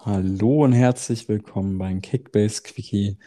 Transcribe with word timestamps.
Hallo 0.00 0.64
und 0.64 0.72
herzlich 0.72 1.28
willkommen 1.28 1.78
beim 1.78 2.02
Kickbase 2.02 2.62
Quickie 2.64 3.18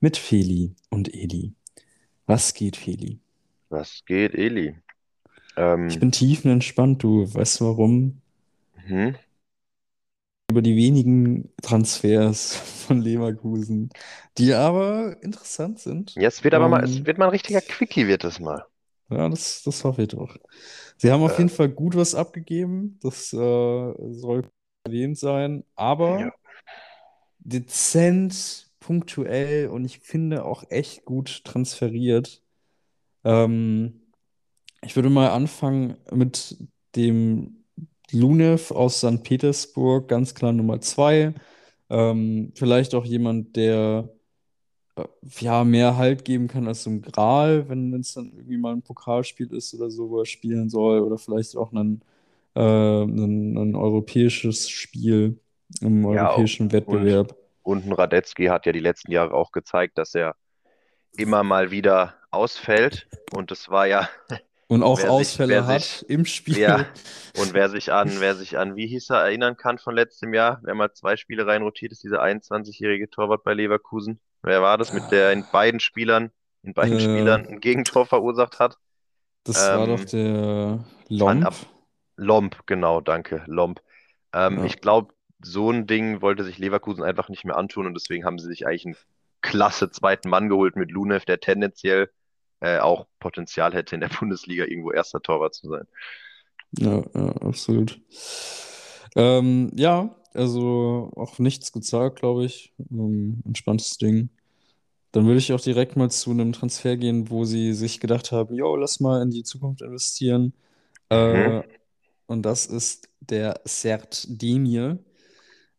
mit 0.00 0.16
Feli 0.16 0.74
und 0.90 1.14
Eli. 1.14 1.54
Was 2.26 2.52
geht, 2.52 2.76
Feli? 2.76 3.20
Was 3.68 4.02
geht, 4.04 4.34
Eli? 4.34 4.74
Ich 5.48 5.54
Ähm, 5.56 6.00
bin 6.00 6.10
tiefenentspannt, 6.10 7.02
du 7.04 7.32
weißt 7.32 7.60
warum? 7.60 8.22
mhm. 8.86 9.16
Über 10.50 10.62
die 10.62 10.76
wenigen 10.76 11.52
Transfers 11.62 12.54
von 12.86 13.00
Leverkusen, 13.00 13.90
die 14.38 14.54
aber 14.54 15.20
interessant 15.22 15.80
sind. 15.80 16.20
Ja, 16.20 16.26
es 16.26 16.42
wird 16.42 16.52
aber 16.54 16.68
mal, 16.68 16.82
es 16.82 16.98
Ähm, 16.98 17.06
wird 17.06 17.16
mal 17.18 17.26
ein 17.26 17.30
richtiger 17.30 17.60
Quickie, 17.60 18.08
wird 18.08 18.24
es 18.24 18.40
mal. 18.40 18.66
ja, 19.10 19.28
das, 19.28 19.62
das 19.62 19.84
hoffe 19.84 20.02
ich 20.02 20.08
doch. 20.08 20.36
Sie 20.96 21.10
haben 21.12 21.22
auf 21.22 21.38
Äh, 21.38 21.38
jeden 21.38 21.50
Fall 21.50 21.68
gut 21.68 21.96
was 21.96 22.14
abgegeben, 22.14 22.98
das 23.02 23.32
äh, 23.32 23.36
soll 23.38 24.50
erwähnt 24.84 25.18
sein, 25.18 25.64
aber 25.76 26.28
ja. 26.28 26.32
dezent, 27.38 28.70
punktuell 28.80 29.68
und 29.68 29.84
ich 29.84 30.00
finde 30.00 30.44
auch 30.44 30.64
echt 30.70 31.04
gut 31.04 31.44
transferiert. 31.44 32.42
Ähm, 33.24 34.02
ich 34.82 34.96
würde 34.96 35.10
mal 35.10 35.30
anfangen 35.30 35.98
mit 36.12 36.58
dem 36.96 37.65
Lunev 38.12 38.70
aus 38.72 38.98
St. 39.00 39.22
Petersburg, 39.22 40.08
ganz 40.08 40.34
klar 40.34 40.52
Nummer 40.52 40.80
zwei. 40.80 41.34
Ähm, 41.90 42.52
vielleicht 42.56 42.94
auch 42.94 43.04
jemand, 43.04 43.56
der 43.56 44.08
äh, 44.96 45.04
ja 45.40 45.64
mehr 45.64 45.96
Halt 45.96 46.24
geben 46.24 46.48
kann 46.48 46.68
als 46.68 46.84
so 46.84 46.90
ein 46.90 47.02
Gral, 47.02 47.68
wenn 47.68 47.94
es 47.94 48.14
dann 48.14 48.32
irgendwie 48.32 48.58
mal 48.58 48.72
ein 48.74 48.82
Pokalspiel 48.82 49.52
ist 49.54 49.74
oder 49.74 49.90
so, 49.90 50.10
wo 50.10 50.20
er 50.20 50.26
spielen 50.26 50.68
soll, 50.70 51.00
oder 51.00 51.18
vielleicht 51.18 51.56
auch 51.56 51.72
ein, 51.72 52.02
äh, 52.54 52.60
ein, 53.04 53.74
europäisches 53.76 54.68
Spiel 54.70 55.38
im 55.80 56.04
Ja, 56.08 56.30
europäischen 56.30 56.72
und, 56.72 56.72
Wettbewerb. 56.72 57.36
und 57.62 57.86
ein 57.86 57.92
Radetzky 57.92 58.46
hat 58.46 58.66
ja 58.66 58.72
die 58.72 58.80
letzten 58.80 59.12
Jahre 59.12 59.34
auch 59.34 59.52
gezeigt, 59.52 59.98
dass 59.98 60.14
er 60.14 60.36
immer 61.16 61.42
mal 61.44 61.70
wieder 61.70 62.14
ausfällt. 62.30 63.08
Und 63.32 63.50
es 63.52 63.68
war 63.70 63.86
ja, 63.86 64.08
Und 64.68 64.82
auch 64.82 64.98
wer 64.98 65.04
sich, 65.04 65.10
Ausfälle 65.10 65.54
wer 65.54 65.66
hat 65.66 65.82
sich, 65.82 66.10
im 66.10 66.24
Spiel. 66.24 66.56
und 67.38 67.54
wer 67.54 67.68
sich 67.68 67.92
an, 67.92 68.10
wer 68.20 68.34
sich 68.34 68.58
an, 68.58 68.76
wie 68.76 68.86
hieß 68.86 69.10
er, 69.10 69.18
erinnern 69.22 69.56
kann 69.56 69.78
von 69.78 69.94
letztem 69.94 70.34
Jahr, 70.34 70.60
wer 70.62 70.74
mal 70.74 70.92
zwei 70.92 71.16
Spiele 71.16 71.46
reinrotiert 71.46 71.92
ist, 71.92 72.02
dieser 72.02 72.22
21-jährige 72.22 73.08
Torwart 73.10 73.44
bei 73.44 73.54
Leverkusen. 73.54 74.20
Wer 74.42 74.62
war 74.62 74.78
das, 74.78 74.92
mit 74.92 75.10
der 75.10 75.32
in 75.32 75.44
beiden 75.52 75.80
Spielern, 75.80 76.30
in 76.62 76.74
beiden 76.74 76.98
Äh, 76.98 77.00
Spielern 77.00 77.46
ein 77.46 77.60
Gegentor 77.60 78.06
verursacht 78.06 78.58
hat? 78.58 78.76
das 79.44 79.56
war 79.70 79.86
doch 79.86 80.00
Ähm, 80.00 80.06
der 80.06 80.84
Lomp. 81.08 81.52
Lomp, 82.16 82.66
genau, 82.66 83.00
danke, 83.00 83.42
Lomp. 83.46 83.80
Ähm, 84.32 84.58
Ja. 84.58 84.64
ich 84.64 84.80
glaube, 84.80 85.14
so 85.42 85.70
ein 85.70 85.86
Ding 85.86 86.22
wollte 86.22 86.44
sich 86.44 86.58
Leverkusen 86.58 87.04
einfach 87.04 87.28
nicht 87.28 87.44
mehr 87.44 87.56
antun 87.56 87.86
und 87.86 87.94
deswegen 87.94 88.24
haben 88.24 88.38
sie 88.38 88.48
sich 88.48 88.66
eigentlich 88.66 88.86
einen 88.86 88.96
klasse 89.42 89.90
zweiten 89.90 90.28
Mann 90.30 90.48
geholt 90.48 90.76
mit 90.76 90.90
Lunev, 90.90 91.24
der 91.26 91.40
tendenziell 91.40 92.10
äh, 92.60 92.78
auch 92.78 93.06
Potenzial 93.26 93.74
hätte, 93.74 93.96
in 93.96 94.00
der 94.00 94.08
Bundesliga 94.20 94.64
irgendwo 94.64 94.92
erster 94.92 95.20
Torwart 95.20 95.54
zu 95.54 95.68
sein. 95.68 95.86
Ja, 96.78 97.02
ja, 97.14 97.28
absolut. 97.42 98.00
Ähm, 99.16 99.72
ja, 99.74 100.14
also 100.34 101.10
auch 101.16 101.38
nichts 101.38 101.72
gezahlt, 101.72 102.16
glaube 102.16 102.44
ich. 102.44 102.72
Ähm, 102.90 103.42
entspanntes 103.44 103.98
Ding. 103.98 104.28
Dann 105.12 105.26
würde 105.26 105.38
ich 105.38 105.52
auch 105.52 105.60
direkt 105.60 105.96
mal 105.96 106.10
zu 106.10 106.30
einem 106.30 106.52
Transfer 106.52 106.96
gehen, 106.96 107.30
wo 107.30 107.44
sie 107.44 107.72
sich 107.72 108.00
gedacht 108.00 108.32
haben, 108.32 108.54
jo, 108.54 108.76
lass 108.76 109.00
mal 109.00 109.22
in 109.22 109.30
die 109.30 109.44
Zukunft 109.44 109.82
investieren. 109.82 110.52
Mhm. 111.10 111.16
Äh, 111.16 111.62
und 112.26 112.42
das 112.42 112.66
ist 112.66 113.08
der 113.20 113.60
Sert 113.64 114.26
Demir. 114.28 114.98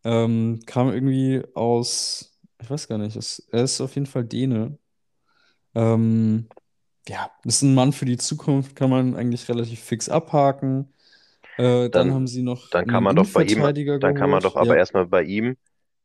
Ähm, 0.03 0.61
kam 0.65 0.91
irgendwie 0.91 1.43
aus, 1.53 2.39
ich 2.61 2.69
weiß 2.69 2.87
gar 2.87 2.97
nicht, 2.97 3.15
es, 3.15 3.47
er 3.51 3.63
ist 3.63 3.81
auf 3.81 3.95
jeden 3.95 4.07
Fall 4.07 4.23
Däne. 4.25 4.77
Ähm, 5.75 6.47
ja, 7.07 7.31
ist 7.43 7.61
ein 7.61 7.73
Mann 7.75 7.93
für 7.93 8.05
die 8.05 8.17
Zukunft, 8.17 8.75
kann 8.75 8.89
man 8.89 9.15
eigentlich 9.15 9.47
relativ 9.49 9.79
fix 9.81 10.09
abhaken. 10.09 10.93
Äh, 11.57 11.89
dann 11.91 12.13
haben 12.13 12.27
Dann, 12.27 12.27
sie 12.27 12.43
noch 12.43 12.69
dann 12.69 12.87
kann 12.87 13.03
man 13.03 13.15
doch 13.15 13.29
bei 13.29 13.43
ihm, 13.43 13.69
dann 13.99 14.13
kann 14.13 14.29
man 14.29 14.41
geholt. 14.41 14.43
doch 14.43 14.55
aber 14.55 14.77
Ja. 14.77 14.77
erstmal 14.77 15.05
bei 15.07 15.23
ihm, 15.23 15.57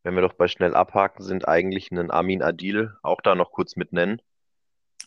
wenn 0.02 0.14
wir 0.14 0.22
doch 0.22 0.32
bei 0.34 0.48
schnell 0.48 0.74
abhaken 0.74 1.24
sind, 1.24 1.46
eigentlich 1.48 1.92
einen 1.92 2.10
Armin 2.10 2.42
Adil 2.42 2.96
auch 3.02 3.20
da 3.20 3.34
noch 3.36 3.52
kurz 3.52 3.76
mit 3.76 3.92
nennen. 3.92 4.20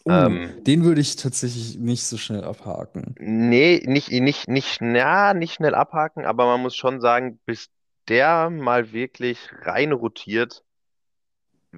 Oh, 0.03 0.29
Ähm, 0.29 0.55
den 0.65 0.83
würde 0.83 1.01
ich 1.01 1.15
tatsächlich 1.15 1.77
nicht 1.77 2.03
so 2.05 2.17
schnell 2.17 2.43
abhaken. 2.43 3.17
Nee, 3.17 3.81
nicht, 3.87 4.11
nicht, 4.11 4.47
nicht, 4.49 4.81
ja, 4.81 5.33
nicht 5.33 5.53
schnell 5.55 5.73
abhaken, 5.75 6.25
aber 6.25 6.45
man 6.45 6.61
muss 6.61 6.75
schon 6.75 6.99
sagen, 7.01 7.39
bis 7.45 7.69
der 8.09 8.49
mal 8.49 8.91
wirklich 8.91 9.49
reinrotiert, 9.61 10.63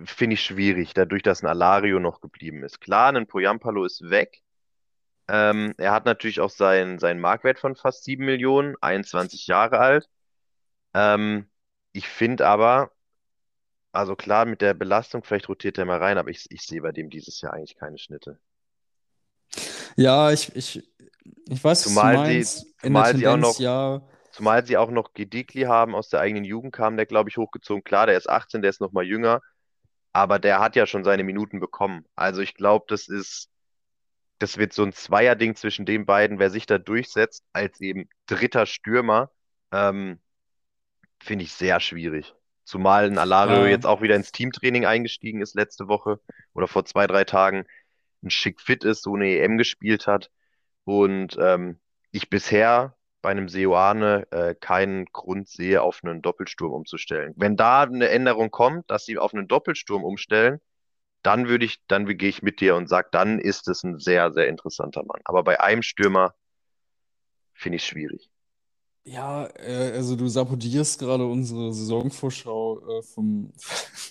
finde 0.06 0.35
ich 0.35 0.41
schwierig, 0.41 0.94
dadurch, 0.94 1.24
dass 1.24 1.44
ein 1.44 1.47
Alario 1.47 2.00
noch 2.00 2.22
geblieben 2.22 2.63
ist. 2.63 2.80
Klar, 2.81 3.13
ein 3.16 3.28
Poyampalo 3.28 3.85
ist 3.85 4.09
weg. 4.09 4.41
Ähm, 5.28 5.74
er 5.78 5.91
hat 5.91 6.06
natürlich 6.06 6.40
auch 6.40 6.50
seinen, 6.50 7.00
seinen 7.00 7.19
Marktwert 7.19 7.59
von 7.59 7.75
fast 7.75 8.03
7 8.03 8.24
Millionen, 8.25 8.75
21 8.81 9.47
Jahre 9.47 9.80
alt. 9.80 10.09
Ähm, 10.94 11.50
ich 11.91 12.08
finde 12.08 12.47
aber, 12.47 12.91
also 13.91 14.16
klar, 14.16 14.46
mit 14.46 14.62
der 14.62 14.74
Belastung, 14.74 15.24
vielleicht 15.24 15.50
rotiert 15.50 15.78
er 15.78 15.85
mal 15.85 15.97
rein, 15.97 16.18
aber 16.18 16.29
ich, 16.29 16.46
ich 16.50 16.62
sehe 16.62 16.81
bei 16.81 16.91
dem 16.91 17.09
dieses 17.09 17.41
Jahr 17.41 17.53
eigentlich 17.53 17.75
keine 17.75 17.97
Schnitte. 17.97 18.40
Ja, 19.96 20.31
ich, 20.31 20.56
ich, 20.56 20.88
ich 21.50 21.64
weiß, 21.64 21.64
was 21.64 21.84
du 21.84 21.90
Zumal 21.90 22.14
sie, 22.14 22.34
meinst. 22.34 22.64
In 22.84 22.94
der 22.94 23.03
zumal 23.06 23.18
sie 23.18 23.28
auch 23.28 23.38
noch 23.38 23.59
ja. 23.59 24.02
Zumal 24.31 24.64
sie 24.64 24.78
auch 24.78 24.91
noch 24.91 25.14
Gedikli 25.14 25.64
haben, 25.64 25.96
aus 25.96 26.09
der 26.09 26.19
eigenen 26.19 26.44
Jugend 26.44 26.72
kam 26.72 26.96
der, 26.96 27.08
glaube 27.08 27.29
ich, 27.29 27.38
hochgezogen. 27.38 27.84
Klar, 27.84 28.06
der 28.06 28.18
ist 28.18 28.29
18, 28.29 28.62
der 28.62 28.69
ist 28.69 28.79
noch 28.81 28.91
mal 28.91 29.03
jünger, 29.03 29.41
aber 30.17 30.39
der 30.39 30.59
hat 30.59 30.75
ja 30.75 30.88
schon 30.88 31.03
seine 31.03 31.23
Minuten 31.23 31.59
bekommen. 31.59 32.03
Also 32.16 32.41
ich 32.41 32.55
glaube, 32.55 32.85
das 32.88 33.07
ist, 33.07 33.51
das 34.39 34.57
wird 34.57 34.73
so 34.73 34.81
ein 34.81 34.91
Zweierding 34.91 35.55
zwischen 35.55 35.85
den 35.85 36.07
beiden, 36.07 36.39
wer 36.39 36.50
sich 36.50 36.66
da 36.66 36.79
durchsetzt 36.79 37.44
als 37.53 37.79
eben 37.81 38.09
dritter 38.25 38.66
Stürmer, 38.66 39.29
ähm, 39.72 40.19
finde 41.19 41.45
ich 41.45 41.53
sehr 41.53 41.79
schwierig. 41.79 42.33
Zumal 42.63 43.05
ein 43.05 43.19
Alario 43.19 43.66
Ja, 43.66 43.67
jetzt 43.67 43.85
auch 43.85 44.01
wieder 44.01 44.16
ins 44.16 44.31
Teamtraining 44.31 44.88
eingestiegen 44.88 45.39
ist 45.39 45.53
letzte 45.53 45.88
Woche 45.88 46.19
oder 46.55 46.67
vor 46.67 46.84
zwei, 46.84 47.05
drei 47.05 47.23
Tagen, 47.23 47.66
ein 48.23 48.31
schick 48.31 48.59
fit 48.59 48.84
ist, 48.84 49.03
so 49.03 49.13
eine 49.13 49.38
EM 49.38 49.59
gespielt 49.59 50.07
hat 50.07 50.31
und 50.84 51.38
ähm, 51.39 51.79
ich 52.09 52.31
bisher 52.31 52.97
bei 53.22 53.31
einem 53.31 53.50
Seoane 53.50 54.28
äh, 54.31 54.55
keinen 54.55 55.05
Grund 55.07 55.50
sehe, 55.50 55.81
auf 55.81 56.01
einen 56.03 56.22
Doppelsturm 56.22 56.73
umzustellen. 56.73 57.33
Wenn 57.38 57.55
da 57.57 57.83
eine 57.83 58.09
Änderung 58.09 58.51
kommt, 58.51 58.89
dass 58.91 59.05
sie 59.05 59.17
auf 59.17 59.33
einen 59.33 59.47
Doppelsturm 59.47 60.03
umstellen, 60.03 60.59
dann 61.23 61.47
würde 61.50 61.66
ich, 61.66 61.79
dann 61.88 62.05
gehe 62.17 62.29
ich 62.29 62.41
mit 62.44 62.61
dir 62.61 62.75
und 62.75 62.89
sage, 62.89 63.09
dann 63.11 63.39
ist 63.39 63.67
es 63.67 63.83
ein 63.83 64.00
sehr, 64.00 64.33
sehr 64.33 64.47
interessanter 64.47 65.03
Mann. 65.05 65.22
Aber 65.25 65.44
bei 65.44 65.61
einem 65.61 65.83
Stürmer 65.83 66.35
finde 67.53 67.75
ich 67.75 67.81
es 67.83 67.88
schwierig. 67.89 68.29
ja, 69.05 69.47
äh, 69.57 69.91
also 69.95 70.16
du 70.16 70.28
sabotierst 70.28 70.99
gerade 70.99 71.25
unsere 71.25 71.73
Saisonvorschau 71.73 72.99
äh, 72.99 73.03
vom, 73.03 73.53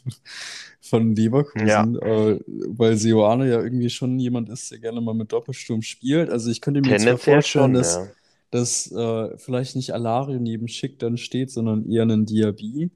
von 0.81 1.15
Ja, 1.55 1.85
Leverkusen, 1.85 1.97
äh, 2.01 2.41
weil 2.47 2.97
Seoane 2.97 3.49
ja 3.49 3.61
irgendwie 3.63 3.91
schon 3.91 4.19
jemand 4.19 4.49
ist, 4.49 4.71
der 4.71 4.79
gerne 4.79 5.01
mal 5.01 5.15
mit 5.15 5.33
Doppelsturm 5.33 5.83
spielt. 5.83 6.31
Also 6.31 6.51
ich 6.51 6.61
könnte 6.61 6.81
mir 6.81 6.97
zwar 6.97 7.19
vorstellen, 7.19 7.73
schon, 7.73 7.75
dass, 7.75 8.03
ja. 8.07 8.16
Dass 8.51 8.91
äh, 8.93 9.37
vielleicht 9.39 9.77
nicht 9.77 9.93
Alario 9.95 10.39
neben 10.41 10.69
Schick 10.69 10.99
dann 10.99 11.17
steht, 11.19 11.51
sondern 11.51 11.91
eher 11.91 12.05
ein 12.05 12.27
Diaby. 12.27 12.91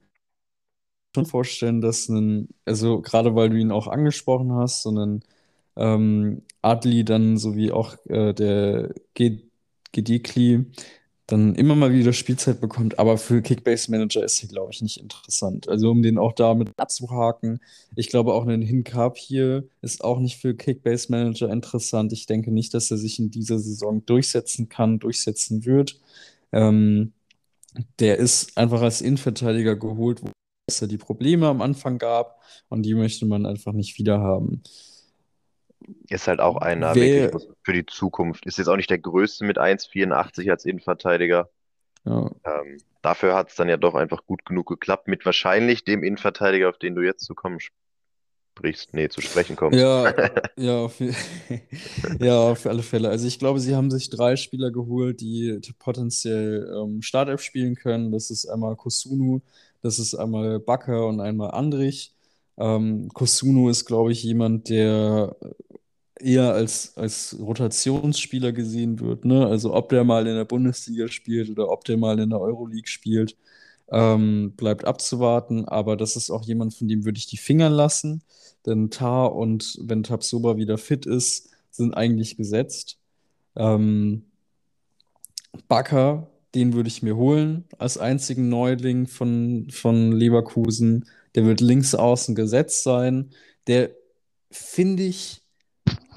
schon 1.15 1.25
vorstellen, 1.25 1.81
dass 1.81 2.07
ein, 2.09 2.49
also 2.65 3.01
gerade 3.01 3.35
weil 3.35 3.49
du 3.49 3.57
ihn 3.57 3.71
auch 3.71 3.87
angesprochen 3.87 4.53
hast, 4.53 4.83
so 4.83 4.91
ein 4.91 5.23
ähm, 5.75 6.43
Adli 6.61 7.03
dann 7.05 7.37
sowie 7.37 7.71
auch 7.71 7.95
äh, 8.07 8.33
der 8.33 8.93
Ge- 9.13 9.43
Gedikli 9.91 10.65
dann 11.31 11.55
immer 11.55 11.75
mal 11.75 11.93
wieder 11.93 12.13
Spielzeit 12.13 12.59
bekommt, 12.59 12.99
aber 12.99 13.17
für 13.17 13.41
Kickbase 13.41 13.89
Manager 13.91 14.23
ist 14.23 14.37
hier, 14.39 14.49
glaube 14.49 14.71
ich, 14.71 14.81
nicht 14.81 14.97
interessant. 14.99 15.69
Also 15.69 15.89
um 15.91 16.01
den 16.01 16.17
auch 16.17 16.33
damit 16.33 16.71
abzuhaken. 16.77 17.59
Ich 17.95 18.09
glaube 18.09 18.33
auch 18.33 18.45
ein 18.45 18.61
Hincap 18.61 19.17
hier 19.17 19.67
ist 19.81 20.03
auch 20.03 20.19
nicht 20.19 20.37
für 20.37 20.55
Kickbase 20.55 21.11
Manager 21.11 21.49
interessant. 21.49 22.13
Ich 22.13 22.25
denke 22.25 22.51
nicht, 22.51 22.73
dass 22.73 22.91
er 22.91 22.97
sich 22.97 23.19
in 23.19 23.31
dieser 23.31 23.59
Saison 23.59 24.05
durchsetzen 24.05 24.69
kann, 24.69 24.99
durchsetzen 24.99 25.65
wird. 25.65 25.99
Ähm, 26.51 27.13
der 27.99 28.17
ist 28.17 28.57
einfach 28.57 28.81
als 28.81 29.01
Innenverteidiger 29.01 29.75
geholt, 29.75 30.21
wo 30.23 30.29
es 30.67 30.79
ja 30.79 30.87
die 30.87 30.97
Probleme 30.97 31.47
am 31.47 31.61
Anfang 31.61 31.97
gab 31.97 32.41
und 32.69 32.83
die 32.83 32.93
möchte 32.93 33.25
man 33.25 33.45
einfach 33.45 33.73
nicht 33.73 33.97
wieder 33.97 34.19
haben. 34.19 34.61
Ist 36.09 36.27
halt 36.27 36.39
auch 36.39 36.57
einer 36.57 36.95
wirklich 36.95 37.31
Wer, 37.31 37.55
für 37.63 37.73
die 37.73 37.85
Zukunft. 37.85 38.45
Ist 38.45 38.57
jetzt 38.57 38.67
auch 38.67 38.75
nicht 38.75 38.89
der 38.89 38.99
größte 38.99 39.45
mit 39.45 39.57
1,84 39.57 40.49
als 40.51 40.65
Innenverteidiger. 40.65 41.49
ja, 42.05 42.31
Ähm, 42.45 42.79
dafür 43.01 43.35
hat 43.35 43.49
es 43.49 43.55
dann 43.55 43.69
ja 43.69 43.77
doch 43.77 43.95
einfach 43.95 44.25
gut 44.25 44.45
genug 44.45 44.67
geklappt 44.67 45.07
mit 45.07 45.25
wahrscheinlich 45.25 45.83
dem 45.83 46.03
Innenverteidiger, 46.03 46.69
auf 46.69 46.77
den 46.77 46.95
du 46.95 47.01
jetzt 47.01 47.25
zu 47.25 47.35
kommen 47.35 47.59
sprichst, 48.57 48.93
nee, 48.93 49.09
zu 49.09 49.21
sprechen 49.21 49.55
kommst. 49.55 49.79
Ja, 49.79 50.13
ja, 50.57 50.79
auf, 50.81 50.99
ja, 52.19 52.39
auf 52.51 52.65
alle 52.65 52.83
Fälle. 52.83 53.09
Also 53.09 53.27
ich 53.27 53.39
glaube, 53.39 53.59
sie 53.59 53.75
haben 53.75 53.91
sich 53.91 54.09
drei 54.09 54.35
Spieler 54.35 54.71
geholt, 54.71 55.21
die 55.21 55.59
potenziell 55.79 56.71
ähm, 56.75 57.01
Startelf 57.01 57.41
spielen 57.41 57.75
können. 57.75 58.11
Das 58.11 58.29
ist 58.29 58.45
einmal 58.47 58.75
Kosunu, 58.75 59.41
das 59.81 59.99
ist 59.99 60.15
einmal 60.15 60.59
Bakker 60.59 61.07
und 61.07 61.21
einmal 61.21 61.51
Andrich. 61.51 62.13
Ähm, 62.57 63.09
Kosunu 63.13 63.69
ist, 63.69 63.85
glaube 63.85 64.11
ich, 64.11 64.23
jemand, 64.23 64.69
der 64.69 65.35
eher 66.19 66.53
als, 66.53 66.95
als 66.97 67.35
Rotationsspieler 67.39 68.51
gesehen 68.51 68.99
wird, 68.99 69.25
ne? 69.25 69.47
Also 69.47 69.73
ob 69.73 69.89
der 69.89 70.03
mal 70.03 70.27
in 70.27 70.35
der 70.35 70.45
Bundesliga 70.45 71.07
spielt 71.07 71.49
oder 71.49 71.69
ob 71.69 71.83
der 71.85 71.97
mal 71.97 72.19
in 72.19 72.29
der 72.29 72.39
Euroleague 72.39 72.87
spielt, 72.87 73.35
ähm, 73.91 74.53
bleibt 74.55 74.85
abzuwarten. 74.85 75.65
Aber 75.65 75.97
das 75.97 76.15
ist 76.15 76.29
auch 76.31 76.43
jemand, 76.45 76.73
von 76.73 76.87
dem 76.87 77.05
würde 77.05 77.17
ich 77.17 77.27
die 77.27 77.37
Finger 77.37 77.69
lassen. 77.69 78.23
Denn 78.65 78.89
Tar 78.91 79.35
und 79.35 79.77
wenn 79.81 80.03
Tabsoba 80.03 80.57
wieder 80.57 80.77
fit 80.77 81.05
ist, 81.05 81.49
sind 81.71 81.93
eigentlich 81.95 82.37
gesetzt. 82.37 82.99
Ähm, 83.55 84.23
Bakker, 85.67 86.27
den 86.55 86.73
würde 86.73 86.87
ich 86.87 87.01
mir 87.01 87.15
holen 87.15 87.65
als 87.77 87.97
einzigen 87.97 88.49
Neuling 88.49 89.07
von, 89.07 89.67
von 89.71 90.11
Leverkusen. 90.11 91.05
Der 91.35 91.45
wird 91.45 91.61
links 91.61 91.95
außen 91.95 92.35
gesetzt 92.35 92.83
sein. 92.83 93.31
Der, 93.67 93.91
finde 94.51 95.03
ich, 95.03 95.41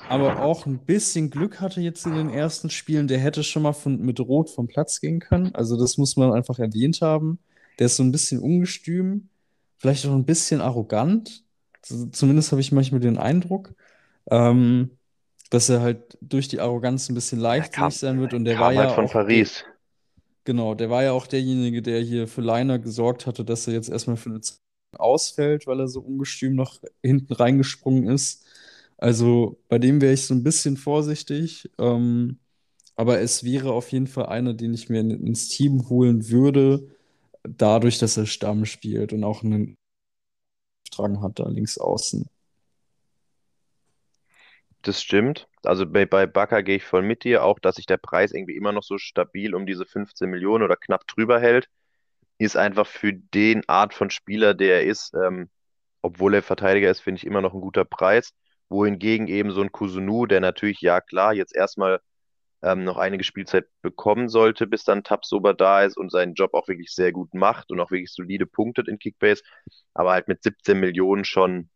aber 0.08 0.42
auch 0.42 0.66
ein 0.66 0.78
bisschen 0.84 1.30
Glück 1.30 1.60
hatte 1.60 1.80
jetzt 1.80 2.06
in 2.06 2.14
den 2.14 2.30
ersten 2.30 2.70
Spielen. 2.70 3.08
Der 3.08 3.18
hätte 3.18 3.42
schon 3.42 3.62
mal 3.62 3.72
von, 3.72 4.00
mit 4.00 4.20
Rot 4.20 4.50
vom 4.50 4.66
Platz 4.66 5.00
gehen 5.00 5.20
können. 5.20 5.54
Also 5.54 5.78
das 5.78 5.96
muss 5.98 6.16
man 6.16 6.32
einfach 6.32 6.58
erwähnt 6.58 7.00
haben. 7.00 7.38
Der 7.78 7.86
ist 7.86 7.96
so 7.96 8.02
ein 8.02 8.12
bisschen 8.12 8.40
ungestüm, 8.40 9.28
vielleicht 9.78 10.06
auch 10.06 10.12
ein 10.12 10.26
bisschen 10.26 10.60
arrogant. 10.60 11.44
Zumindest 11.82 12.52
habe 12.52 12.60
ich 12.60 12.72
manchmal 12.72 13.00
den 13.00 13.18
Eindruck, 13.18 13.74
ähm, 14.30 14.98
dass 15.50 15.68
er 15.68 15.80
halt 15.80 16.18
durch 16.20 16.48
die 16.48 16.60
Arroganz 16.60 17.08
ein 17.08 17.14
bisschen 17.14 17.40
leichtsinnig 17.40 17.98
sein 17.98 18.20
wird. 18.20 18.34
Und 18.34 18.44
der 18.44 18.58
war 18.58 18.74
halt 18.74 18.76
ja 18.76 18.88
von 18.88 19.06
auch 19.06 19.12
Paris. 19.12 19.64
genau, 20.44 20.74
der 20.74 20.90
war 20.90 21.02
ja 21.02 21.12
auch 21.12 21.26
derjenige, 21.26 21.82
der 21.82 22.00
hier 22.00 22.28
für 22.28 22.40
Leiner 22.42 22.78
gesorgt 22.78 23.26
hatte, 23.26 23.44
dass 23.44 23.66
er 23.66 23.74
jetzt 23.74 23.90
erstmal 23.90 24.16
für 24.16 24.30
eine 24.30 24.40
Zeit 24.40 24.58
ausfällt, 24.96 25.66
weil 25.66 25.80
er 25.80 25.88
so 25.88 26.00
ungestüm 26.00 26.54
noch 26.54 26.80
hinten 27.02 27.32
reingesprungen 27.34 28.08
ist. 28.08 28.46
Also 28.98 29.58
bei 29.68 29.78
dem 29.78 30.00
wäre 30.00 30.14
ich 30.14 30.26
so 30.26 30.34
ein 30.34 30.42
bisschen 30.44 30.76
vorsichtig. 30.76 31.70
Ähm, 31.78 32.38
aber 32.96 33.20
es 33.20 33.44
wäre 33.44 33.72
auf 33.72 33.92
jeden 33.92 34.06
Fall 34.06 34.26
einer, 34.26 34.54
den 34.54 34.74
ich 34.74 34.88
mir 34.88 35.00
in, 35.00 35.10
ins 35.10 35.48
Team 35.48 35.88
holen 35.88 36.28
würde, 36.30 36.88
dadurch, 37.44 37.98
dass 37.98 38.16
er 38.16 38.26
Stamm 38.26 38.66
spielt 38.66 39.12
und 39.12 39.24
auch 39.24 39.42
einen 39.44 39.76
Drang 40.90 41.20
hat 41.22 41.38
da 41.38 41.48
links 41.48 41.78
außen. 41.78 42.26
Das 44.82 45.00
stimmt. 45.02 45.48
Also 45.64 45.86
bei, 45.86 46.04
bei 46.06 46.26
Bakker 46.26 46.62
gehe 46.62 46.76
ich 46.76 46.84
voll 46.84 47.02
mit 47.02 47.24
dir, 47.24 47.42
auch 47.44 47.58
dass 47.58 47.76
sich 47.76 47.86
der 47.86 47.96
Preis 47.96 48.32
irgendwie 48.32 48.56
immer 48.56 48.72
noch 48.72 48.82
so 48.82 48.98
stabil 48.98 49.54
um 49.54 49.66
diese 49.66 49.86
15 49.86 50.28
Millionen 50.30 50.62
oder 50.62 50.76
knapp 50.76 51.06
drüber 51.06 51.40
hält, 51.40 51.68
ist 52.38 52.56
einfach 52.56 52.86
für 52.86 53.12
den 53.12 53.62
Art 53.68 53.94
von 53.94 54.10
Spieler, 54.10 54.54
der 54.54 54.82
er 54.82 54.84
ist, 54.84 55.14
ähm, 55.14 55.50
obwohl 56.02 56.34
er 56.34 56.42
Verteidiger 56.42 56.90
ist, 56.90 57.00
finde 57.00 57.18
ich 57.18 57.26
immer 57.26 57.40
noch 57.40 57.54
ein 57.54 57.60
guter 57.60 57.84
Preis. 57.84 58.32
Wohingegen 58.68 59.28
eben 59.28 59.52
so 59.52 59.62
ein 59.62 59.72
Kusunu, 59.72 60.26
der 60.26 60.40
natürlich, 60.40 60.80
ja 60.80 61.00
klar, 61.00 61.32
jetzt 61.34 61.54
erstmal 61.54 62.00
ähm, 62.62 62.84
noch 62.84 62.96
einige 62.96 63.24
Spielzeit 63.24 63.66
bekommen 63.82 64.28
sollte, 64.28 64.66
bis 64.66 64.84
dann 64.84 65.04
Tabsoba 65.04 65.52
da 65.52 65.82
ist 65.84 65.96
und 65.96 66.10
seinen 66.10 66.34
Job 66.34 66.54
auch 66.54 66.66
wirklich 66.66 66.92
sehr 66.94 67.12
gut 67.12 67.34
macht 67.34 67.70
und 67.70 67.80
auch 67.80 67.90
wirklich 67.90 68.12
solide 68.12 68.46
punktet 68.46 68.88
in 68.88 68.98
Kickbase, 68.98 69.42
aber 69.92 70.12
halt 70.12 70.28
mit 70.28 70.42
17 70.42 70.80
Millionen 70.80 71.24
schon, 71.24 71.70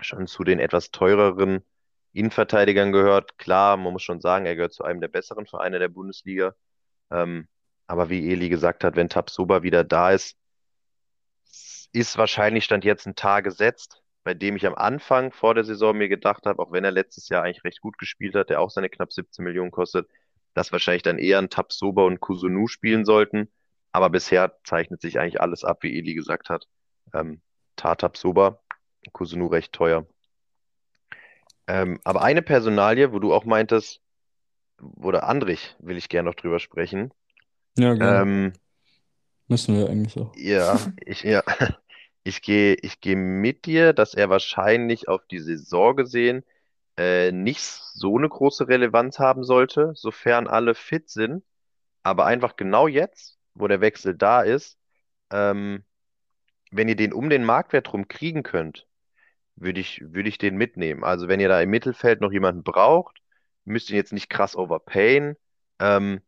schon 0.00 0.26
zu 0.26 0.44
den 0.44 0.58
etwas 0.58 0.90
teureren 0.90 1.64
Innenverteidigern 2.12 2.92
gehört. 2.92 3.38
Klar, 3.38 3.76
man 3.76 3.92
muss 3.92 4.02
schon 4.02 4.20
sagen, 4.20 4.44
er 4.46 4.56
gehört 4.56 4.74
zu 4.74 4.84
einem 4.84 5.00
der 5.00 5.08
besseren 5.08 5.46
Vereine 5.46 5.78
der 5.78 5.88
Bundesliga. 5.88 6.54
Ähm, 7.10 7.48
aber 7.92 8.08
wie 8.08 8.32
Eli 8.32 8.48
gesagt 8.48 8.84
hat, 8.84 8.96
wenn 8.96 9.10
Tabsoba 9.10 9.62
wieder 9.62 9.84
da 9.84 10.12
ist, 10.12 10.38
ist 11.92 12.16
wahrscheinlich 12.16 12.64
Stand 12.64 12.86
jetzt 12.86 13.06
ein 13.06 13.16
Tag 13.16 13.44
gesetzt, 13.44 14.02
bei 14.24 14.32
dem 14.32 14.56
ich 14.56 14.66
am 14.66 14.74
Anfang 14.74 15.30
vor 15.30 15.54
der 15.54 15.64
Saison 15.64 15.98
mir 15.98 16.08
gedacht 16.08 16.46
habe, 16.46 16.62
auch 16.62 16.72
wenn 16.72 16.84
er 16.84 16.90
letztes 16.90 17.28
Jahr 17.28 17.42
eigentlich 17.42 17.64
recht 17.64 17.82
gut 17.82 17.98
gespielt 17.98 18.34
hat, 18.34 18.48
der 18.48 18.62
auch 18.62 18.70
seine 18.70 18.88
knapp 18.88 19.12
17 19.12 19.44
Millionen 19.44 19.70
kostet, 19.70 20.08
dass 20.54 20.72
wahrscheinlich 20.72 21.02
dann 21.02 21.18
eher 21.18 21.38
ein 21.38 21.50
Tabsoba 21.50 22.04
und 22.04 22.18
Kusunu 22.18 22.66
spielen 22.66 23.04
sollten. 23.04 23.52
Aber 23.92 24.08
bisher 24.08 24.56
zeichnet 24.64 25.02
sich 25.02 25.18
eigentlich 25.18 25.42
alles 25.42 25.62
ab, 25.62 25.82
wie 25.82 25.94
Eli 25.98 26.14
gesagt 26.14 26.48
hat. 26.48 26.68
Ähm, 27.12 27.42
Tabsoba, 27.76 28.58
Kusunu 29.12 29.48
recht 29.48 29.74
teuer. 29.74 30.06
Ähm, 31.66 32.00
aber 32.04 32.22
eine 32.22 32.40
Personalie, 32.40 33.12
wo 33.12 33.18
du 33.18 33.34
auch 33.34 33.44
meintest, 33.44 34.00
oder 34.80 35.28
Andrich 35.28 35.76
will 35.78 35.98
ich 35.98 36.08
gerne 36.08 36.30
noch 36.30 36.36
drüber 36.36 36.58
sprechen. 36.58 37.12
Ja, 37.76 37.94
gerne. 37.94 38.22
Ähm, 38.22 38.52
Müssen 39.48 39.76
wir 39.76 39.88
eigentlich 39.90 40.18
auch. 40.18 40.32
ja, 40.34 40.78
ich, 41.06 41.22
ja, 41.22 41.42
ich 42.24 42.42
gehe, 42.42 42.74
ich 42.74 43.00
gehe 43.00 43.16
mit 43.16 43.66
dir, 43.66 43.92
dass 43.92 44.14
er 44.14 44.30
wahrscheinlich 44.30 45.08
auf 45.08 45.26
die 45.26 45.40
Saison 45.40 45.96
gesehen 45.96 46.44
äh, 46.98 47.32
nicht 47.32 47.62
so 47.62 48.18
eine 48.18 48.28
große 48.28 48.68
Relevanz 48.68 49.18
haben 49.18 49.44
sollte, 49.44 49.92
sofern 49.94 50.46
alle 50.48 50.74
fit 50.74 51.08
sind. 51.10 51.44
Aber 52.02 52.26
einfach 52.26 52.56
genau 52.56 52.88
jetzt, 52.88 53.38
wo 53.54 53.68
der 53.68 53.80
Wechsel 53.80 54.16
da 54.16 54.42
ist, 54.42 54.78
ähm, 55.30 55.84
wenn 56.70 56.88
ihr 56.88 56.96
den 56.96 57.12
um 57.12 57.30
den 57.30 57.44
Marktwert 57.44 57.92
rum 57.92 58.08
kriegen 58.08 58.42
könnt, 58.42 58.86
würde 59.56 59.80
ich, 59.80 60.02
würde 60.02 60.28
ich 60.28 60.38
den 60.38 60.56
mitnehmen. 60.56 61.04
Also 61.04 61.28
wenn 61.28 61.40
ihr 61.40 61.48
da 61.48 61.60
im 61.60 61.70
Mittelfeld 61.70 62.20
noch 62.20 62.32
jemanden 62.32 62.62
braucht, 62.64 63.20
müsst 63.64 63.90
ihr 63.90 63.94
ihn 63.96 63.98
jetzt 63.98 64.12
nicht 64.12 64.30
krass 64.30 64.56
overpayen. 64.56 65.36
Ähm, 65.80 66.22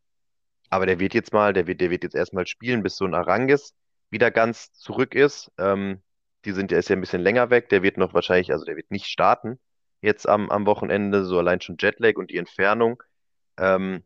aber 0.74 0.86
der 0.86 0.98
wird 0.98 1.14
jetzt 1.14 1.32
mal, 1.32 1.52
der 1.52 1.68
wird, 1.68 1.80
der 1.80 1.90
wird 1.90 2.02
jetzt 2.02 2.16
erstmal 2.16 2.48
spielen, 2.48 2.82
bis 2.82 2.96
so 2.96 3.04
ein 3.04 3.14
Arangis 3.14 3.74
wieder 4.10 4.32
ganz 4.32 4.72
zurück 4.72 5.14
ist. 5.14 5.52
Ähm, 5.56 6.02
die 6.44 6.50
sind, 6.50 6.72
der 6.72 6.80
ist 6.80 6.88
ja 6.88 6.96
ein 6.96 7.00
bisschen 7.00 7.22
länger 7.22 7.48
weg. 7.50 7.68
Der 7.68 7.84
wird 7.84 7.96
noch 7.96 8.12
wahrscheinlich, 8.12 8.50
also 8.50 8.64
der 8.64 8.76
wird 8.76 8.90
nicht 8.90 9.06
starten 9.06 9.60
jetzt 10.02 10.28
am, 10.28 10.50
am 10.50 10.66
Wochenende, 10.66 11.24
so 11.24 11.38
allein 11.38 11.60
schon 11.60 11.76
Jetlag 11.78 12.16
und 12.16 12.30
die 12.32 12.38
Entfernung. 12.38 13.00
Ähm, 13.56 14.02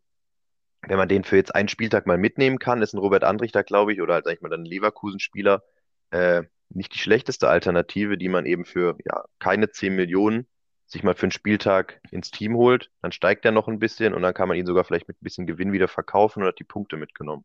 wenn 0.83 0.99
man 0.99 1.09
den 1.09 1.25
für 1.25 1.37
jetzt 1.37 1.55
einen 1.55 1.69
Spieltag 1.69 2.07
mal 2.07 2.19
mitnehmen 2.19 2.59
kann, 2.59 2.83
ist 2.83 2.93
ein 2.93 2.99
Robert 2.99 3.25
Andrich 3.25 3.53
da, 3.53 3.63
glaube 3.63 3.95
ich, 3.95 4.03
oder 4.03 4.15
halt, 4.15 4.27
sag 4.27 4.35
ich 4.35 4.43
mal, 4.43 4.51
dann 4.51 4.61
ein 4.61 4.67
Leverkusen-Spieler, 4.67 5.63
äh, 6.11 6.43
nicht 6.69 6.95
die 6.95 6.99
schlechteste 6.99 7.49
Alternative, 7.49 8.19
die 8.19 8.29
man 8.29 8.45
eben 8.45 8.67
für 8.67 8.99
ja, 9.07 9.25
keine 9.39 9.71
10 9.71 9.97
Millionen 9.97 10.47
sich 10.89 11.03
mal 11.03 11.15
für 11.15 11.25
einen 11.25 11.33
Spieltag 11.33 12.01
ins 12.11 12.31
Team 12.31 12.57
holt. 12.57 12.91
Dann 13.03 13.13
steigt 13.13 13.45
er 13.45 13.53
noch 13.53 13.69
ein 13.69 13.79
bisschen 13.79 14.15
und 14.15 14.23
dann 14.23 14.35
kann 14.35 14.49
man 14.49 14.57
ihn 14.57 14.67
sogar 14.67 14.85
vielleicht 14.85 15.09
mit 15.09 15.19
ein 15.19 15.25
bisschen 15.25 15.47
Gewinn 15.47 15.73
wieder 15.73 15.89
verkaufen 15.89 16.43
und 16.43 16.49
hat 16.49 16.59
die 16.59 16.65
Punkte 16.65 16.97
mitgenommen. 16.97 17.45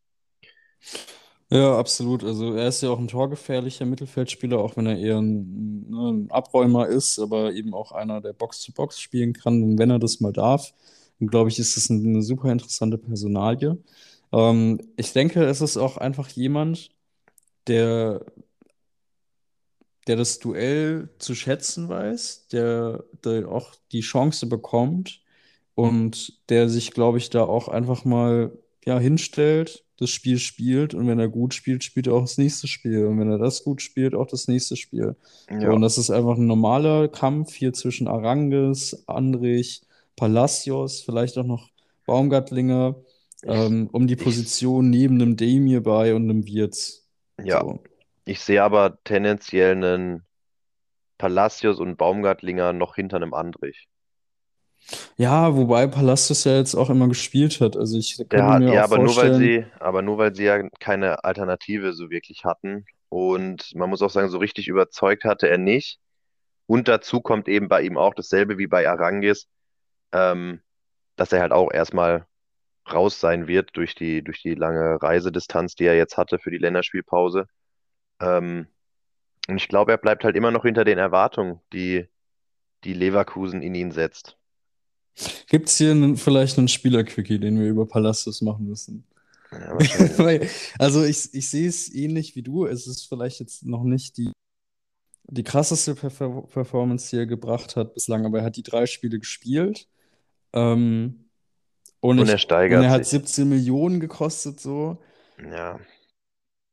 Ja, 1.52 1.78
absolut. 1.78 2.24
Also 2.24 2.56
er 2.56 2.68
ist 2.70 2.82
ja 2.82 2.90
auch 2.90 2.98
ein 3.00 3.08
torgefährlicher 3.08 3.86
Mittelfeldspieler, 3.86 4.58
auch 4.60 4.76
wenn 4.76 4.88
er 4.88 4.98
eher 4.98 5.20
ein, 5.20 5.88
ne, 5.90 6.12
ein 6.12 6.32
Abräumer 6.32 6.88
ist, 6.88 7.20
aber 7.20 7.54
eben 7.54 7.76
auch 7.76 7.92
einer, 7.92 8.22
der 8.22 8.34
Box-to-Box 8.34 9.00
spielen 9.00 9.34
kann. 9.34 9.62
Und 9.62 9.78
wenn 9.78 9.92
er 9.92 10.00
das 10.00 10.20
mal 10.20 10.34
darf, 10.34 10.74
dann 11.20 11.28
glaube 11.28 11.50
ich, 11.50 11.60
ist 11.60 11.78
es 11.78 11.92
eine 11.92 12.24
super 12.24 12.52
interessante 12.52 12.98
Personalie. 12.98 13.78
Ähm, 14.32 14.82
ich 14.98 15.14
denke, 15.14 15.44
es 15.46 15.62
ist 15.62 15.78
auch 15.78 15.98
einfach 15.98 16.30
jemand, 16.30 16.90
der, 17.68 18.26
der 20.08 20.16
das 20.18 20.40
Duell 20.40 21.10
zu 21.20 21.36
schätzen 21.36 21.90
weiß, 21.90 22.48
der, 22.52 23.04
der 23.24 23.48
auch 23.50 23.76
die 23.92 24.02
Chance 24.02 24.48
bekommt 24.48 25.22
und 25.76 26.40
der 26.50 26.70
sich, 26.70 26.92
glaube 26.92 27.18
ich, 27.18 27.30
da 27.30 27.44
auch 27.44 27.68
einfach 27.68 28.06
mal 28.06 28.52
ja, 28.86 29.00
hinstellt, 29.00 29.86
das 29.98 30.10
Spiel 30.10 30.40
spielt 30.40 30.94
und 30.94 31.08
wenn 31.08 31.20
er 31.20 31.30
gut 31.30 31.54
spielt, 31.54 31.84
spielt 31.84 32.08
er 32.08 32.16
auch 32.16 32.22
das 32.22 32.38
nächste 32.38 32.68
Spiel 32.68 33.06
und 33.06 33.20
wenn 33.20 33.32
er 33.32 33.38
das 33.38 33.64
gut 33.64 33.82
spielt, 33.82 34.16
auch 34.16 34.28
das 34.28 34.48
nächste 34.48 34.76
Spiel. 34.76 35.16
Ja, 35.50 35.72
und 35.72 35.82
das 35.82 35.98
ist 35.98 36.10
einfach 36.10 36.38
ein 36.38 36.48
normaler 36.48 37.08
Kampf 37.08 37.54
hier 37.54 37.74
zwischen 37.74 38.08
Arangues, 38.08 39.08
Andrich, 39.08 39.84
Palacios, 40.16 41.02
vielleicht 41.02 41.38
auch 41.38 41.46
noch 41.46 41.70
Baumgartlinger, 42.06 42.96
ähm, 43.44 43.90
um 43.92 44.08
die 44.08 44.16
Position 44.16 44.90
neben 44.90 45.22
einem 45.22 45.38
Demir 45.38 45.82
bei 45.82 46.14
und 46.16 46.24
einem 46.24 46.46
Wirtz. 46.46 47.08
ja, 47.42 47.62
So. 47.62 47.80
Ich 48.26 48.40
sehe 48.40 48.64
aber 48.64 48.98
tendenziell 49.04 49.76
einen 49.76 50.24
Palacios 51.18 51.80
und 51.80 51.98
Baumgartlinger 51.98 52.74
noch 52.74 52.96
hinter 52.96 53.18
einem 53.18 53.34
Andrich. 53.34 53.88
Ja, 55.16 55.56
wobei 55.56 55.88
Palacios 55.88 56.44
ja 56.44 56.58
jetzt 56.58 56.76
auch 56.76 56.90
immer 56.90 57.08
gespielt 57.08 57.62
hat. 57.62 57.78
Also 57.78 57.98
ich 57.98 58.18
könnte 58.18 58.44
hat, 58.46 58.60
mir 58.60 58.74
ja, 58.74 58.82
auch 58.82 58.92
aber 58.92 58.98
nur 58.98 59.16
weil 59.16 59.34
vorstellen, 59.34 59.40
sie, 59.40 59.66
aber 59.80 60.02
nur 60.02 60.18
weil 60.18 60.36
sie 60.36 60.44
ja 60.44 60.68
keine 60.80 61.24
Alternative 61.24 61.94
so 61.94 62.10
wirklich 62.10 62.44
hatten. 62.44 62.86
Und 63.10 63.74
man 63.76 63.90
muss 63.90 64.02
auch 64.02 64.10
sagen, 64.10 64.30
so 64.30 64.40
richtig 64.40 64.68
überzeugt 64.68 65.24
hatte 65.24 65.48
er 65.48 65.58
nicht. 65.58 66.00
Und 66.66 66.88
dazu 66.88 67.22
kommt 67.22 67.48
eben 67.48 67.68
bei 67.68 67.82
ihm 67.82 67.98
auch 67.98 68.14
dasselbe 68.14 68.58
wie 68.58 68.68
bei 68.68 68.90
Arangis, 68.90 69.48
ähm, 70.12 70.62
dass 71.16 71.32
er 71.32 71.42
halt 71.42 71.52
auch 71.52 71.72
erstmal 71.72 72.26
raus 72.92 73.20
sein 73.20 73.48
wird 73.48 73.70
durch 73.78 73.96
die, 73.96 74.24
durch 74.24 74.42
die 74.42 74.56
lange 74.56 75.02
Reisedistanz, 75.02 75.76
die 75.76 75.86
er 75.86 75.96
jetzt 75.96 76.18
hatte 76.18 76.40
für 76.40 76.52
die 76.52 76.58
Länderspielpause. 76.58 77.48
Ähm, 78.24 78.68
Und 79.48 79.58
ich 79.58 79.68
glaube, 79.68 79.92
er 79.92 79.98
bleibt 79.98 80.24
halt 80.24 80.36
immer 80.36 80.52
noch 80.52 80.64
hinter 80.64 80.86
den 80.86 80.98
Erwartungen, 80.98 81.60
die, 81.74 82.08
die 82.86 82.94
Leverkusen 82.94 83.62
in 83.62 83.76
ihn 83.76 83.92
setzt. 83.92 84.38
Gibt 85.48 85.70
es 85.70 85.78
hier 85.78 85.92
einen, 85.92 86.18
vielleicht 86.18 86.58
einen 86.58 86.68
Spieler-Quickie, 86.68 87.40
den 87.40 87.60
wir 87.60 87.68
über 87.68 87.88
Palacios 87.88 88.42
machen 88.42 88.68
müssen? 88.68 89.06
Ja. 89.52 89.78
Also 90.80 91.04
ich, 91.04 91.34
ich 91.34 91.50
sehe 91.50 91.70
es 91.70 91.94
ähnlich 91.94 92.36
wie 92.36 92.42
du. 92.44 92.66
Es 92.66 92.88
ist 92.88 93.08
vielleicht 93.08 93.40
jetzt 93.40 93.66
noch 93.66 93.84
nicht 93.84 94.18
die, 94.18 94.32
die 95.26 95.44
krasseste 95.44 95.96
Perfor 95.96 96.48
Performance, 96.50 97.10
die 97.12 97.18
er 97.18 97.28
gebracht 97.28 97.76
hat 97.76 97.94
bislang, 97.94 98.26
aber 98.26 98.40
er 98.40 98.46
hat 98.46 98.58
die 98.58 98.64
drei 98.64 98.86
Spiele 98.88 99.20
gespielt. 99.20 99.88
Ähm, 100.54 101.30
und, 102.02 102.20
Und 102.20 102.30
er 102.30 102.36
ich, 102.36 102.42
steigert 102.42 102.80
und 102.80 102.84
er 102.84 102.92
hat 102.92 103.06
sich. 103.06 103.12
17 103.12 103.50
Millionen 103.50 104.00
gekostet, 104.00 104.60
so. 104.60 105.04
Ja, 105.38 105.80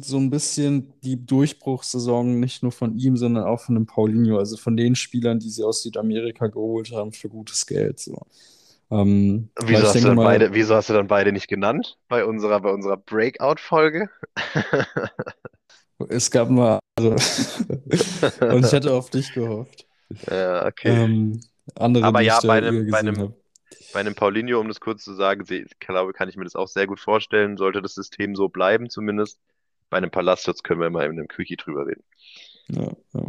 So 0.02 0.18
ein 0.18 0.30
bisschen 0.30 0.92
die 1.02 1.24
Durchbruchssaison 1.24 2.40
nicht 2.40 2.62
nur 2.62 2.72
von 2.72 2.96
ihm, 2.98 3.16
sondern 3.16 3.44
auch 3.44 3.60
von 3.60 3.74
dem 3.74 3.86
Paulinho, 3.86 4.38
also 4.38 4.56
von 4.56 4.76
den 4.76 4.94
Spielern, 4.94 5.38
die 5.38 5.50
sie 5.50 5.64
aus 5.64 5.82
Südamerika 5.82 6.46
geholt 6.46 6.92
haben 6.92 7.12
für 7.12 7.28
gutes 7.28 7.66
Geld. 7.66 8.00
So. 8.00 8.18
Ähm, 8.90 9.50
Wieso 9.64 9.82
hast 9.82 9.94
du 9.94 9.98
denke 9.98 10.08
dann 10.08 10.16
mal, 10.16 10.24
beide, 10.24 10.52
wieso 10.52 10.74
hast 10.74 10.88
du 10.88 10.94
dann 10.94 11.06
beide 11.06 11.32
nicht 11.32 11.48
genannt 11.48 11.98
bei 12.08 12.24
unserer, 12.24 12.60
bei 12.60 12.70
unserer 12.72 12.96
Breakout-Folge? 12.96 14.10
es 16.08 16.30
gab 16.30 16.50
mal 16.50 16.80
andere. 16.96 17.16
Und 18.54 18.64
ich 18.64 18.72
hätte 18.72 18.92
auf 18.92 19.10
dich 19.10 19.32
gehofft. 19.32 19.86
Ja, 20.28 20.66
okay. 20.66 20.88
Ähm, 20.88 21.40
andere, 21.76 22.04
Aber 22.04 22.20
ja, 22.20 22.40
bei 22.42 22.58
einem, 22.58 22.90
bei 22.90 22.98
einem, 22.98 23.34
bei 23.92 24.00
einem 24.00 24.14
Paulinho, 24.14 24.58
um 24.58 24.68
das 24.68 24.80
kurz 24.80 25.04
zu 25.04 25.14
sagen, 25.14 25.44
glaube, 25.78 26.12
kann 26.12 26.28
ich 26.28 26.36
mir 26.36 26.44
das 26.44 26.56
auch 26.56 26.68
sehr 26.68 26.86
gut 26.86 26.98
vorstellen, 27.00 27.56
sollte 27.56 27.82
das 27.82 27.94
System 27.94 28.34
so 28.34 28.48
bleiben 28.48 28.90
zumindest 28.90 29.38
bei 29.90 29.98
einem 29.98 30.10
Palacios 30.10 30.62
können 30.62 30.80
wir 30.80 30.86
immer 30.86 31.04
in 31.04 31.12
einem 31.12 31.28
Küche 31.28 31.56
drüber 31.56 31.86
reden. 31.86 32.04
Ja, 32.68 32.92
ja. 33.12 33.26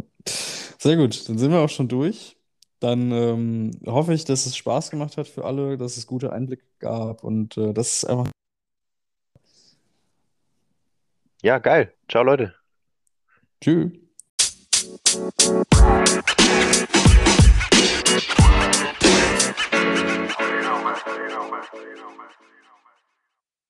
Sehr 0.78 0.96
gut, 0.96 1.28
dann 1.28 1.36
sind 1.36 1.50
wir 1.50 1.58
auch 1.58 1.68
schon 1.68 1.88
durch. 1.88 2.36
Dann 2.80 3.12
ähm, 3.12 3.70
hoffe 3.86 4.14
ich, 4.14 4.24
dass 4.24 4.46
es 4.46 4.56
Spaß 4.56 4.90
gemacht 4.90 5.16
hat 5.16 5.28
für 5.28 5.44
alle, 5.44 5.76
dass 5.76 5.96
es 5.96 6.06
gute 6.06 6.32
Einblicke 6.32 6.64
gab 6.78 7.22
und 7.22 7.56
äh, 7.56 7.72
das 7.72 7.96
ist 7.96 8.04
einfach. 8.04 8.30
Ja, 11.42 11.58
geil. 11.58 11.92
Ciao, 12.08 12.22
Leute. 12.22 12.54
Tschüss. 13.60 13.92
you 20.42 21.98
know, 21.98 22.10
man. 22.16 22.28